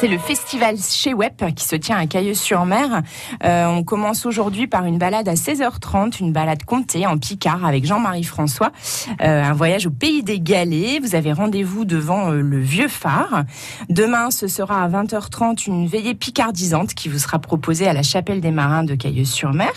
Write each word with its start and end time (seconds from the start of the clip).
C'est 0.00 0.08
le 0.08 0.16
festival 0.16 0.78
chez 0.78 1.12
Web 1.12 1.34
qui 1.54 1.62
se 1.62 1.76
tient 1.76 1.98
à 1.98 2.06
Cailleux-sur-Mer. 2.06 3.02
Euh, 3.44 3.66
on 3.66 3.84
commence 3.84 4.24
aujourd'hui 4.24 4.66
par 4.66 4.86
une 4.86 4.96
balade 4.96 5.28
à 5.28 5.34
16h30, 5.34 6.20
une 6.20 6.32
balade 6.32 6.64
comptée 6.64 7.06
en 7.06 7.18
Picard 7.18 7.66
avec 7.66 7.84
Jean-Marie 7.84 8.24
François. 8.24 8.72
Euh, 9.20 9.44
un 9.44 9.52
voyage 9.52 9.86
au 9.86 9.90
pays 9.90 10.22
des 10.22 10.40
Galets. 10.40 11.00
Vous 11.02 11.14
avez 11.14 11.34
rendez-vous 11.34 11.84
devant 11.84 12.30
euh, 12.30 12.40
le 12.40 12.58
vieux 12.58 12.88
phare. 12.88 13.44
Demain, 13.90 14.30
ce 14.30 14.48
sera 14.48 14.82
à 14.82 14.88
20h30 14.88 15.66
une 15.66 15.86
veillée 15.86 16.14
picardisante 16.14 16.94
qui 16.94 17.10
vous 17.10 17.18
sera 17.18 17.38
proposée 17.38 17.86
à 17.86 17.92
la 17.92 18.02
chapelle 18.02 18.40
des 18.40 18.52
marins 18.52 18.84
de 18.84 18.94
Cailleux-sur-Mer. 18.94 19.74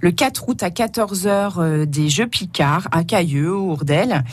Le 0.00 0.10
4 0.10 0.48
août 0.48 0.64
à 0.64 0.70
14h, 0.70 1.86
des 1.86 2.08
Jeux 2.08 2.26
Picard 2.26 2.88
à 2.90 3.04
Cailleux, 3.04 3.54
Ourdel. 3.54 4.24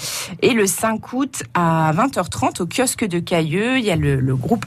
Et 0.41 0.53
le 0.53 0.65
5 0.65 1.13
août 1.13 1.43
à 1.53 1.93
20h30 1.93 2.63
au 2.63 2.65
kiosque 2.65 3.05
de 3.05 3.19
Cailleux, 3.19 3.77
il 3.77 3.85
y 3.85 3.91
a 3.91 3.95
le, 3.95 4.35
groupe 4.35 4.65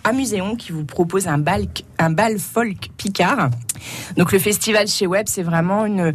Qui 0.58 0.72
vous 0.72 0.84
propose 0.84 1.26
un 1.26 1.38
bal, 1.38 1.66
un 1.98 2.10
bal 2.10 2.38
folk 2.38 2.90
picard. 2.96 3.50
Donc 4.16 4.32
le 4.32 4.38
festival 4.38 4.86
chez 4.86 5.06
Web, 5.06 5.26
c'est 5.28 5.42
vraiment 5.42 5.86
une 5.86 6.12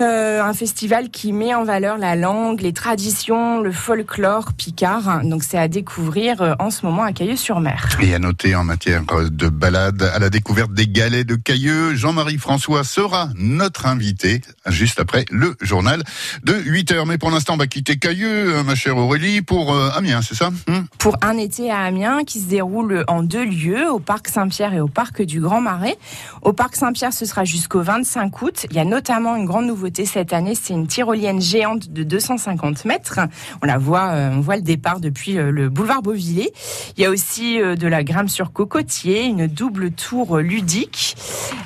euh, 0.00 0.42
un 0.42 0.52
festival 0.52 1.10
qui 1.10 1.32
met 1.32 1.54
en 1.54 1.64
valeur 1.64 1.98
la 1.98 2.14
langue, 2.14 2.60
les 2.60 2.72
traditions, 2.72 3.60
le 3.60 3.72
folklore 3.72 4.52
picard. 4.52 5.22
Donc 5.24 5.42
c'est 5.42 5.58
à 5.58 5.66
découvrir 5.66 6.40
euh, 6.40 6.54
en 6.60 6.70
ce 6.70 6.86
moment 6.86 7.02
à 7.02 7.12
Cailleux-sur-Mer. 7.12 7.98
Et 8.00 8.14
à 8.14 8.18
noter 8.18 8.54
en 8.54 8.62
matière 8.62 9.02
de 9.04 9.48
balade 9.48 10.02
à 10.14 10.18
la 10.20 10.30
découverte 10.30 10.72
des 10.72 10.86
galets 10.86 11.26
de 11.26 11.34
Cailleux, 11.34 11.94
Jean-Marie 11.94 12.38
François 12.38 12.84
sera 12.84 13.28
notre 13.34 13.86
invité 13.86 14.40
juste 14.66 15.00
après 15.00 15.24
le 15.30 15.56
journal 15.60 16.04
de 16.44 16.54
8 16.54 16.92
heures. 16.92 17.06
Mais 17.06 17.18
pour 17.18 17.30
l'instant, 17.30 17.54
on 17.54 17.58
va 17.58 17.66
quitter 17.66 17.96
Cailleux, 17.96 18.56
hein, 18.56 18.62
ma 18.62 18.76
chère 18.76 18.96
Aurélie, 18.96 19.42
pour 19.42 19.74
euh, 19.74 19.90
Amiens, 19.96 20.22
c'est 20.22 20.36
ça 20.36 20.50
hmm 20.50 20.84
Pour 20.98 21.16
un 21.22 21.36
été 21.38 21.72
à 21.72 21.80
Amiens 21.80 22.22
qui 22.24 22.40
se 22.40 22.46
déroule 22.46 23.04
en 23.08 23.24
deux 23.24 23.44
lieux, 23.44 23.90
au 23.90 23.98
parc 23.98 24.28
Saint-Pierre 24.28 24.74
et 24.74 24.80
au 24.80 24.88
parc 24.88 25.22
du 25.22 25.40
Grand 25.40 25.60
Marais. 25.60 25.98
Au 26.42 26.52
parc 26.52 26.76
Saint-Pierre, 26.76 27.12
ce 27.12 27.26
sera 27.26 27.44
jusqu'au 27.44 27.82
25 27.82 28.42
août. 28.42 28.66
Il 28.70 28.76
y 28.76 28.80
a 28.80 28.84
notamment 28.84 29.34
une 29.34 29.44
grande 29.44 29.66
nouveauté 29.66 29.87
cette 30.04 30.32
année, 30.32 30.54
c'est 30.54 30.74
une 30.74 30.86
tyrolienne 30.86 31.40
géante 31.40 31.90
de 31.90 32.02
250 32.02 32.84
mètres. 32.84 33.20
On 33.62 33.66
la 33.66 33.78
voit, 33.78 34.10
euh, 34.10 34.30
on 34.32 34.40
voit 34.40 34.56
le 34.56 34.62
départ 34.62 35.00
depuis 35.00 35.38
euh, 35.38 35.50
le 35.50 35.68
boulevard 35.68 36.02
Beauvillé. 36.02 36.52
Il 36.96 37.02
y 37.02 37.06
a 37.06 37.10
aussi 37.10 37.60
euh, 37.60 37.76
de 37.76 37.86
la 37.86 38.04
grimpe 38.04 38.28
sur 38.28 38.52
cocotier, 38.52 39.24
une 39.24 39.46
double 39.46 39.90
tour 39.90 40.38
ludique, 40.38 41.16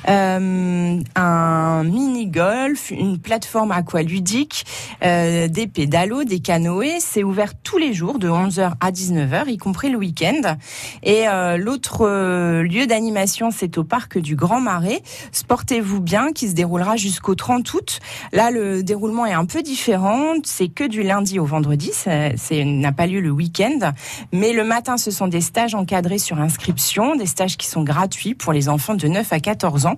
un 0.05 1.83
mini 1.83 2.27
golf, 2.27 2.91
une 2.91 3.19
plateforme 3.19 3.71
aqualudique, 3.71 4.65
des 5.01 5.67
pédalos, 5.73 6.23
des 6.23 6.39
canoës. 6.39 6.99
C'est 6.99 7.23
ouvert 7.23 7.53
tous 7.55 7.77
les 7.77 7.93
jours 7.93 8.19
de 8.19 8.27
11h 8.29 8.73
à 8.79 8.91
19h, 8.91 9.47
y 9.49 9.57
compris 9.57 9.89
le 9.89 9.97
week-end. 9.97 10.57
Et 11.03 11.25
l'autre 11.57 12.61
lieu 12.61 12.85
d'animation, 12.85 13.49
c'est 13.51 13.77
au 13.77 13.83
parc 13.83 14.17
du 14.17 14.35
Grand 14.35 14.61
Marais. 14.61 15.01
Sportez-vous 15.31 16.01
bien, 16.01 16.31
qui 16.33 16.49
se 16.49 16.53
déroulera 16.53 16.95
jusqu'au 16.97 17.35
30 17.35 17.73
août. 17.73 17.99
Là, 18.31 18.51
le 18.51 18.83
déroulement 18.83 19.25
est 19.25 19.33
un 19.33 19.45
peu 19.45 19.61
différent. 19.61 20.33
C'est 20.43 20.67
que 20.67 20.83
du 20.83 21.03
lundi 21.03 21.39
au 21.39 21.45
vendredi. 21.45 21.91
C'est 21.93 22.63
n'a 22.65 22.91
pas 22.91 23.07
lieu 23.07 23.21
le 23.21 23.31
week-end. 23.31 23.93
Mais 24.31 24.53
le 24.53 24.63
matin, 24.63 24.97
ce 24.97 25.11
sont 25.11 25.27
des 25.27 25.41
stages 25.41 25.75
encadrés 25.75 26.17
sur 26.17 26.39
inscription, 26.39 27.15
des 27.15 27.25
stages 27.25 27.57
qui 27.57 27.67
sont 27.67 27.83
gratuits 27.83 28.35
pour 28.35 28.53
les 28.53 28.69
enfants 28.69 28.95
de 28.95 29.07
9 29.07 29.31
à 29.31 29.39
14 29.39 29.85
ans. 29.85 29.97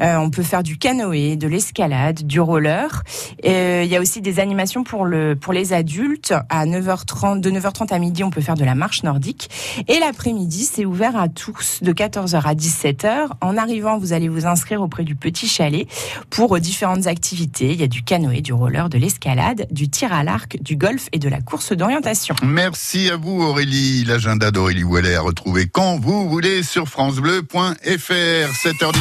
Euh, 0.00 0.16
on 0.16 0.30
peut 0.30 0.42
faire 0.42 0.62
du 0.62 0.78
canoë, 0.78 1.36
de 1.36 1.48
l'escalade, 1.48 2.26
du 2.26 2.40
roller. 2.40 3.02
Euh, 3.44 3.82
il 3.84 3.90
y 3.90 3.96
a 3.96 4.00
aussi 4.00 4.20
des 4.20 4.40
animations 4.40 4.84
pour 4.84 5.04
le 5.04 5.36
pour 5.36 5.52
les 5.52 5.72
adultes. 5.72 6.34
À 6.48 6.66
9h30, 6.66 7.40
de 7.40 7.50
9h30 7.50 7.92
à 7.92 7.98
midi, 7.98 8.24
on 8.24 8.30
peut 8.30 8.40
faire 8.40 8.56
de 8.56 8.64
la 8.64 8.74
marche 8.74 9.02
nordique. 9.02 9.50
Et 9.88 9.98
l'après-midi, 9.98 10.64
c'est 10.64 10.84
ouvert 10.84 11.16
à 11.16 11.28
tous 11.28 11.80
de 11.82 11.92
14h 11.92 12.42
à 12.42 12.54
17h. 12.54 13.28
En 13.40 13.56
arrivant, 13.56 13.98
vous 13.98 14.12
allez 14.12 14.28
vous 14.28 14.46
inscrire 14.46 14.82
auprès 14.82 15.04
du 15.04 15.14
petit 15.14 15.48
chalet 15.48 15.86
pour 16.30 16.58
différentes 16.58 17.06
activités 17.06 17.47
il 17.60 17.80
y 17.80 17.82
a 17.82 17.88
du 17.88 18.02
canoë, 18.02 18.40
du 18.40 18.52
roller, 18.52 18.88
de 18.88 18.98
l'escalade, 18.98 19.66
du 19.70 19.88
tir 19.88 20.12
à 20.12 20.24
l'arc, 20.24 20.58
du 20.60 20.76
golf 20.76 21.08
et 21.12 21.18
de 21.18 21.28
la 21.28 21.40
course 21.40 21.72
d'orientation. 21.72 22.34
Merci 22.42 23.10
à 23.10 23.16
vous 23.16 23.42
Aurélie. 23.42 24.04
L'agenda 24.04 24.50
d'Aurélie 24.50 24.84
Ouellet 24.84 25.14
à 25.14 25.20
retrouver 25.20 25.66
quand 25.66 25.98
vous 25.98 26.28
voulez 26.28 26.62
sur 26.62 26.88
francebleu.fr. 26.88 27.78
7h10. 27.84 28.96